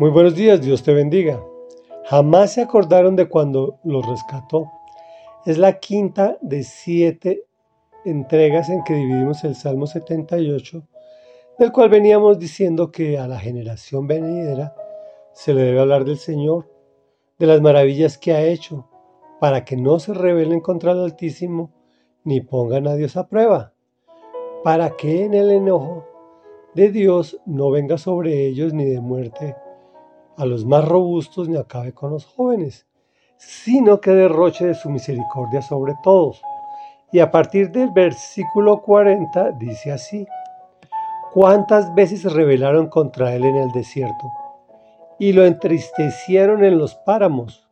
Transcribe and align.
Muy 0.00 0.08
buenos 0.08 0.34
días, 0.34 0.62
Dios 0.62 0.82
te 0.82 0.94
bendiga. 0.94 1.44
Jamás 2.06 2.54
se 2.54 2.62
acordaron 2.62 3.16
de 3.16 3.28
cuando 3.28 3.78
los 3.84 4.06
rescató. 4.06 4.72
Es 5.44 5.58
la 5.58 5.78
quinta 5.78 6.38
de 6.40 6.62
siete 6.62 7.44
entregas 8.06 8.70
en 8.70 8.82
que 8.82 8.94
dividimos 8.94 9.44
el 9.44 9.54
Salmo 9.54 9.86
78, 9.86 10.82
del 11.58 11.70
cual 11.70 11.90
veníamos 11.90 12.38
diciendo 12.38 12.90
que 12.90 13.18
a 13.18 13.28
la 13.28 13.38
generación 13.38 14.06
venidera 14.06 14.74
se 15.34 15.52
le 15.52 15.64
debe 15.64 15.80
hablar 15.80 16.06
del 16.06 16.16
Señor, 16.16 16.72
de 17.38 17.46
las 17.46 17.60
maravillas 17.60 18.16
que 18.16 18.32
ha 18.32 18.40
hecho, 18.40 18.88
para 19.38 19.66
que 19.66 19.76
no 19.76 19.98
se 19.98 20.14
rebelen 20.14 20.60
contra 20.60 20.92
el 20.92 21.00
Altísimo 21.00 21.74
ni 22.24 22.40
pongan 22.40 22.88
a 22.88 22.94
Dios 22.94 23.18
a 23.18 23.28
prueba, 23.28 23.74
para 24.64 24.96
que 24.96 25.26
en 25.26 25.34
el 25.34 25.50
enojo 25.50 26.06
de 26.74 26.90
Dios 26.90 27.38
no 27.44 27.70
venga 27.70 27.98
sobre 27.98 28.46
ellos 28.46 28.72
ni 28.72 28.86
de 28.86 29.02
muerte 29.02 29.56
a 30.40 30.46
los 30.46 30.64
más 30.64 30.86
robustos 30.86 31.48
ni 31.50 31.58
acabe 31.58 31.92
con 31.92 32.12
los 32.12 32.24
jóvenes, 32.24 32.86
sino 33.36 34.00
que 34.00 34.10
derroche 34.10 34.66
de 34.66 34.74
su 34.74 34.88
misericordia 34.88 35.60
sobre 35.60 35.94
todos. 36.02 36.40
Y 37.12 37.18
a 37.18 37.30
partir 37.30 37.70
del 37.70 37.90
versículo 37.90 38.80
40 38.80 39.52
dice 39.52 39.92
así, 39.92 40.26
¿cuántas 41.34 41.94
veces 41.94 42.22
se 42.22 42.30
rebelaron 42.30 42.88
contra 42.88 43.34
él 43.34 43.44
en 43.44 43.56
el 43.56 43.70
desierto? 43.72 44.32
Y 45.18 45.34
lo 45.34 45.44
entristecieron 45.44 46.64
en 46.64 46.78
los 46.78 46.94
páramos. 46.94 47.68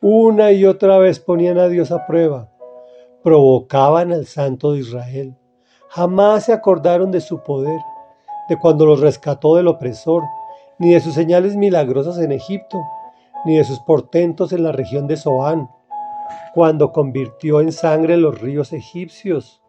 Una 0.00 0.52
y 0.52 0.64
otra 0.64 0.96
vez 0.96 1.20
ponían 1.20 1.58
a 1.58 1.68
Dios 1.68 1.92
a 1.92 2.06
prueba, 2.06 2.48
provocaban 3.22 4.12
al 4.12 4.24
Santo 4.24 4.72
de 4.72 4.78
Israel. 4.78 5.36
Jamás 5.88 6.44
se 6.44 6.54
acordaron 6.54 7.10
de 7.10 7.20
su 7.20 7.42
poder, 7.42 7.80
de 8.48 8.58
cuando 8.58 8.86
los 8.86 9.00
rescató 9.00 9.56
del 9.56 9.68
opresor 9.68 10.22
ni 10.80 10.94
de 10.94 11.00
sus 11.00 11.12
señales 11.12 11.56
milagrosas 11.56 12.18
en 12.18 12.32
Egipto, 12.32 12.82
ni 13.44 13.58
de 13.58 13.64
sus 13.64 13.78
portentos 13.80 14.52
en 14.52 14.62
la 14.62 14.72
región 14.72 15.06
de 15.06 15.18
Zoán, 15.18 15.68
cuando 16.54 16.90
convirtió 16.90 17.60
en 17.60 17.70
sangre 17.70 18.16
los 18.16 18.40
ríos 18.40 18.72
egipcios, 18.72 19.62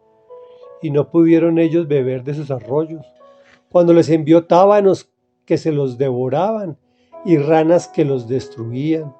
y 0.80 0.90
no 0.90 1.10
pudieron 1.10 1.58
ellos 1.58 1.86
beber 1.86 2.24
de 2.24 2.32
sus 2.32 2.50
arroyos, 2.50 3.06
cuando 3.70 3.92
les 3.92 4.08
envió 4.08 4.46
tábanos 4.46 5.12
que 5.44 5.58
se 5.58 5.70
los 5.70 5.98
devoraban 5.98 6.78
y 7.26 7.36
ranas 7.36 7.88
que 7.88 8.06
los 8.06 8.26
destruían, 8.26 9.14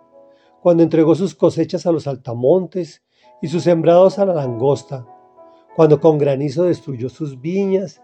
cuando 0.63 0.83
entregó 0.83 1.15
sus 1.15 1.35
cosechas 1.35 1.85
a 1.85 1.93
los 1.93 2.07
altamontes 2.07 3.03
y 3.43 3.49
sus 3.49 3.65
sembrados 3.65 4.19
a 4.19 4.25
la 4.25 4.33
langosta, 4.33 5.07
cuando 5.77 6.01
con 6.01 6.17
granizo 6.17 6.65
destruyó 6.65 7.11
sus 7.11 7.39
viñas 7.39 8.01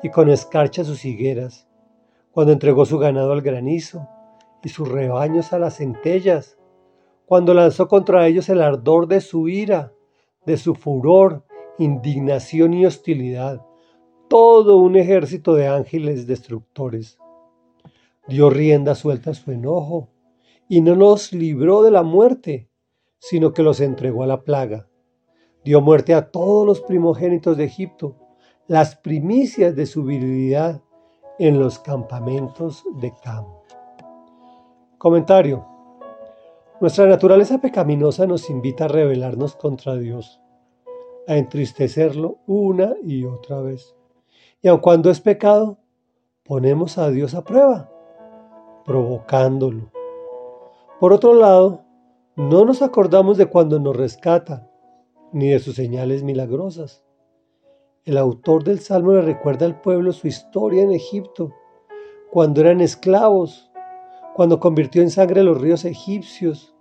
y 0.00 0.10
con 0.10 0.30
escarcha 0.30 0.84
sus 0.84 1.04
higueras, 1.04 1.66
cuando 2.32 2.52
entregó 2.52 2.84
su 2.86 2.98
ganado 2.98 3.32
al 3.32 3.42
granizo 3.42 4.08
y 4.64 4.70
sus 4.70 4.88
rebaños 4.88 5.52
a 5.52 5.58
las 5.58 5.76
centellas, 5.76 6.58
cuando 7.26 7.54
lanzó 7.54 7.88
contra 7.88 8.26
ellos 8.26 8.48
el 8.48 8.60
ardor 8.62 9.06
de 9.06 9.20
su 9.20 9.48
ira, 9.48 9.92
de 10.46 10.56
su 10.56 10.74
furor, 10.74 11.44
indignación 11.78 12.74
y 12.74 12.86
hostilidad, 12.86 13.64
todo 14.28 14.78
un 14.78 14.96
ejército 14.96 15.54
de 15.54 15.68
ángeles 15.68 16.26
destructores. 16.26 17.18
Dio 18.28 18.50
rienda 18.50 18.94
suelta 18.94 19.30
a 19.30 19.34
su 19.34 19.50
enojo 19.50 20.08
y 20.68 20.80
no 20.80 20.94
los 20.94 21.32
libró 21.32 21.82
de 21.82 21.90
la 21.90 22.02
muerte, 22.02 22.68
sino 23.18 23.52
que 23.52 23.62
los 23.62 23.80
entregó 23.80 24.22
a 24.22 24.26
la 24.26 24.42
plaga. 24.42 24.88
Dio 25.64 25.80
muerte 25.80 26.14
a 26.14 26.30
todos 26.30 26.66
los 26.66 26.80
primogénitos 26.80 27.56
de 27.56 27.64
Egipto, 27.64 28.16
las 28.68 28.96
primicias 28.96 29.76
de 29.76 29.86
su 29.86 30.04
virilidad 30.04 30.82
en 31.38 31.58
los 31.58 31.78
campamentos 31.78 32.84
de 33.00 33.12
campo. 33.22 33.62
Comentario. 34.98 35.66
Nuestra 36.80 37.06
naturaleza 37.06 37.58
pecaminosa 37.58 38.26
nos 38.26 38.50
invita 38.50 38.84
a 38.84 38.88
rebelarnos 38.88 39.56
contra 39.56 39.96
Dios, 39.96 40.40
a 41.26 41.36
entristecerlo 41.36 42.38
una 42.46 42.94
y 43.02 43.24
otra 43.24 43.60
vez. 43.60 43.94
Y 44.60 44.68
aun 44.68 44.80
cuando 44.80 45.10
es 45.10 45.20
pecado, 45.20 45.78
ponemos 46.44 46.98
a 46.98 47.10
Dios 47.10 47.34
a 47.34 47.44
prueba, 47.44 47.90
provocándolo. 48.84 49.90
Por 51.00 51.12
otro 51.12 51.34
lado, 51.34 51.84
no 52.36 52.64
nos 52.64 52.82
acordamos 52.82 53.36
de 53.36 53.46
cuando 53.46 53.78
nos 53.78 53.96
rescata, 53.96 54.68
ni 55.32 55.48
de 55.48 55.58
sus 55.58 55.76
señales 55.76 56.22
milagrosas. 56.22 57.04
El 58.04 58.18
autor 58.18 58.64
del 58.64 58.80
Salmo 58.80 59.12
le 59.12 59.22
recuerda 59.22 59.64
al 59.64 59.80
pueblo 59.80 60.10
su 60.10 60.26
historia 60.26 60.82
en 60.82 60.90
Egipto, 60.90 61.54
cuando 62.32 62.60
eran 62.60 62.80
esclavos, 62.80 63.70
cuando 64.34 64.58
convirtió 64.58 65.02
en 65.02 65.10
sangre 65.10 65.44
los 65.44 65.60
ríos 65.60 65.84
egipcios, 65.84 66.74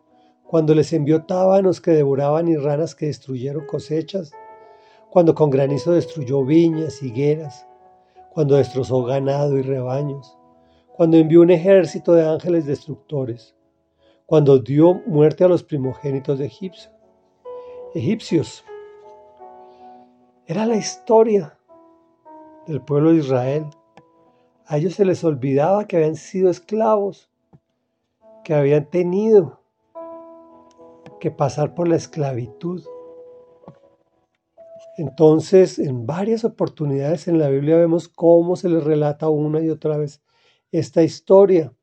cuando 0.44 0.74
les 0.74 0.92
envió 0.94 1.24
tábanos 1.26 1.80
que 1.80 1.92
devoraban 1.92 2.48
y 2.48 2.56
ranas 2.56 2.96
que 2.96 3.06
destruyeron 3.06 3.68
cosechas, 3.68 4.32
cuando 5.12 5.36
con 5.36 5.52
granizo 5.52 5.92
destruyó 5.92 6.44
viñas, 6.44 7.04
higueras, 7.04 7.68
cuando 8.32 8.56
destrozó 8.56 9.04
ganado 9.04 9.60
y 9.60 9.62
rebaños, 9.62 10.36
cuando 10.92 11.18
envió 11.18 11.42
un 11.42 11.52
ejército 11.52 12.14
de 12.14 12.28
ángeles 12.28 12.66
destructores, 12.66 13.56
cuando 14.26 14.58
dio 14.58 14.96
muerte 15.06 15.44
a 15.44 15.48
los 15.48 15.62
primogénitos 15.62 16.40
de 16.40 16.48
Egipcio, 16.48 16.90
egipcios. 17.94 18.66
Era 20.48 20.66
la 20.66 20.76
historia 20.76 21.58
del 22.66 22.82
pueblo 22.82 23.12
de 23.12 23.18
Israel. 23.18 23.66
A 24.66 24.78
ellos 24.78 24.96
se 24.96 25.06
les 25.06 25.24
olvidaba 25.24 25.86
que 25.86 25.98
habían 25.98 26.16
sido 26.16 26.50
esclavos, 26.50 27.30
que 28.44 28.54
habían 28.54 28.90
tenido 28.90 29.62
que 31.20 31.30
pasar 31.30 31.76
por 31.76 31.88
la 31.88 31.96
esclavitud. 31.96 32.84
Entonces, 34.98 35.78
en 35.78 36.06
varias 36.08 36.44
oportunidades 36.44 37.28
en 37.28 37.38
la 37.38 37.50
Biblia 37.50 37.78
vemos 37.78 38.10
cómo 38.10 38.56
se 38.56 38.70
les 38.70 38.84
relata 38.84 39.30
una 39.30 39.62
y 39.62 39.70
otra 39.70 39.98
vez 39.98 40.22
esta 40.72 41.04
historia 41.04 41.74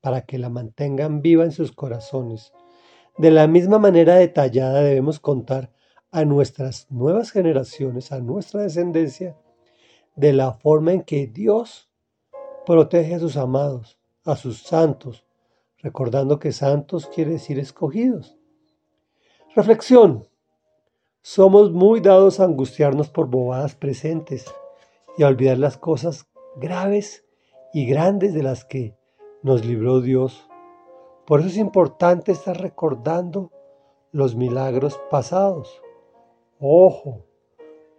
para 0.00 0.22
que 0.22 0.38
la 0.38 0.50
mantengan 0.50 1.22
viva 1.22 1.44
en 1.44 1.52
sus 1.52 1.72
corazones. 1.72 2.52
De 3.18 3.30
la 3.30 3.46
misma 3.46 3.78
manera 3.78 4.16
detallada 4.16 4.80
debemos 4.80 5.20
contar 5.20 5.70
a 6.10 6.24
nuestras 6.24 6.90
nuevas 6.90 7.30
generaciones, 7.30 8.12
a 8.12 8.20
nuestra 8.20 8.62
descendencia, 8.62 9.36
de 10.16 10.32
la 10.32 10.52
forma 10.52 10.92
en 10.92 11.02
que 11.02 11.26
Dios 11.26 11.88
protege 12.66 13.14
a 13.14 13.18
sus 13.18 13.36
amados, 13.36 13.98
a 14.24 14.36
sus 14.36 14.62
santos, 14.62 15.24
recordando 15.78 16.38
que 16.38 16.52
santos 16.52 17.06
quiere 17.06 17.32
decir 17.32 17.58
escogidos. 17.58 18.36
Reflexión. 19.54 20.26
Somos 21.22 21.70
muy 21.70 22.00
dados 22.00 22.40
a 22.40 22.44
angustiarnos 22.44 23.08
por 23.08 23.28
bobadas 23.28 23.74
presentes 23.74 24.46
y 25.16 25.22
a 25.22 25.28
olvidar 25.28 25.58
las 25.58 25.76
cosas 25.76 26.26
graves 26.56 27.24
y 27.72 27.86
grandes 27.86 28.34
de 28.34 28.42
las 28.42 28.64
que 28.64 28.96
nos 29.42 29.64
libró 29.64 30.00
Dios. 30.00 30.46
Por 31.26 31.40
eso 31.40 31.48
es 31.50 31.56
importante 31.56 32.32
estar 32.32 32.60
recordando 32.60 33.50
los 34.12 34.34
milagros 34.34 35.00
pasados. 35.10 35.80
Ojo, 36.62 37.24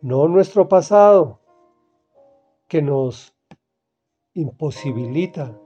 no 0.01 0.27
nuestro 0.27 0.69
pasado, 0.69 1.39
que 2.67 2.83
nos 2.83 3.33
imposibilita, 4.35 5.59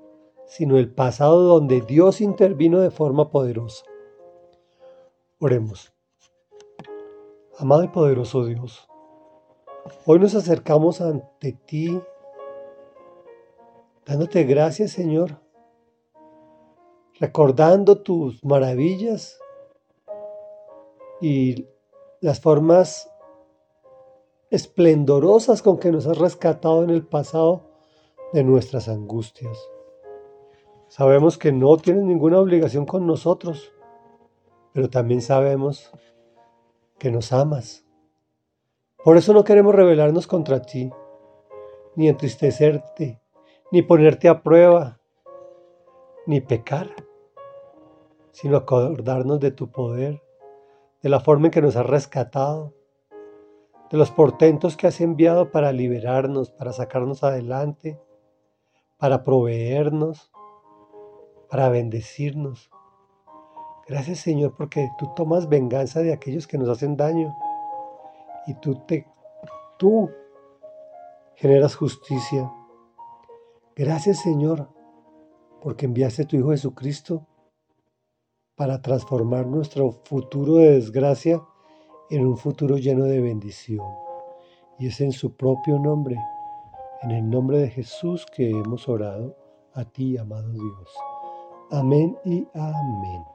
sino 0.47 0.77
el 0.77 0.93
pasado 0.93 1.41
donde 1.41 1.81
Dios 1.81 2.21
intervino 2.21 2.79
de 2.79 2.91
forma 2.91 3.31
poderosa. 3.31 3.83
Oremos. 5.41 5.93
Amado 7.57 7.83
y 7.83 7.89
poderoso 7.89 8.45
Dios, 8.45 8.87
hoy 10.05 10.19
nos 10.19 10.33
acercamos 10.33 11.01
ante 11.01 11.51
ti, 11.51 12.01
dándote 14.05 14.45
gracias, 14.45 14.91
Señor, 14.91 15.41
recordando 17.19 18.01
tus 18.01 18.43
maravillas 18.45 19.37
y 21.19 21.74
las 22.25 22.39
formas 22.39 23.07
esplendorosas 24.49 25.61
con 25.61 25.77
que 25.77 25.91
nos 25.91 26.07
has 26.07 26.17
rescatado 26.17 26.83
en 26.83 26.89
el 26.89 27.05
pasado 27.05 27.69
de 28.33 28.43
nuestras 28.43 28.89
angustias. 28.89 29.55
Sabemos 30.87 31.37
que 31.37 31.51
no 31.51 31.77
tienes 31.77 32.03
ninguna 32.03 32.39
obligación 32.39 32.87
con 32.87 33.05
nosotros, 33.05 33.71
pero 34.73 34.89
también 34.89 35.21
sabemos 35.21 35.91
que 36.97 37.11
nos 37.11 37.31
amas. 37.31 37.85
Por 39.03 39.17
eso 39.17 39.31
no 39.31 39.43
queremos 39.43 39.75
rebelarnos 39.75 40.25
contra 40.25 40.63
ti, 40.63 40.89
ni 41.95 42.07
entristecerte, 42.07 43.21
ni 43.71 43.83
ponerte 43.83 44.29
a 44.29 44.41
prueba, 44.41 44.99
ni 46.25 46.41
pecar, 46.41 46.89
sino 48.31 48.57
acordarnos 48.57 49.39
de 49.39 49.51
tu 49.51 49.69
poder 49.69 50.24
de 51.05 51.11
la 51.11 51.19
forma 51.19 51.45
en 51.45 51.51
que 51.51 51.61
nos 51.61 51.75
has 51.75 51.85
rescatado, 51.85 52.73
de 53.91 53.97
los 53.99 54.09
portentos 54.09 54.75
que 54.75 54.87
has 54.87 54.99
enviado 55.01 55.51
para 55.51 55.71
liberarnos, 55.71 56.49
para 56.49 56.73
sacarnos 56.73 57.23
adelante, 57.23 58.01
para 58.97 59.23
proveernos, 59.23 60.31
para 61.47 61.69
bendecirnos. 61.69 62.71
Gracias 63.87 64.17
Señor 64.17 64.55
porque 64.57 64.89
tú 64.97 65.13
tomas 65.15 65.47
venganza 65.47 65.99
de 65.99 66.11
aquellos 66.11 66.47
que 66.47 66.57
nos 66.57 66.69
hacen 66.69 66.97
daño 66.97 67.35
y 68.47 68.55
tú 68.55 68.73
te 68.87 69.05
tú 69.77 70.09
generas 71.35 71.75
justicia. 71.75 72.51
Gracias 73.75 74.23
Señor 74.23 74.69
porque 75.61 75.85
enviaste 75.85 76.23
a 76.23 76.27
tu 76.27 76.35
Hijo 76.35 76.49
Jesucristo 76.49 77.27
para 78.55 78.81
transformar 78.81 79.45
nuestro 79.45 79.91
futuro 79.91 80.55
de 80.55 80.71
desgracia 80.71 81.41
en 82.09 82.25
un 82.25 82.37
futuro 82.37 82.77
lleno 82.77 83.05
de 83.05 83.21
bendición. 83.21 83.85
Y 84.79 84.87
es 84.87 85.01
en 85.01 85.11
su 85.11 85.35
propio 85.35 85.77
nombre, 85.79 86.17
en 87.01 87.11
el 87.11 87.29
nombre 87.29 87.59
de 87.59 87.69
Jesús 87.69 88.25
que 88.35 88.49
hemos 88.49 88.87
orado 88.87 89.35
a 89.73 89.83
ti, 89.85 90.17
amado 90.17 90.51
Dios. 90.51 90.89
Amén 91.71 92.17
y 92.23 92.47
amén. 92.53 93.34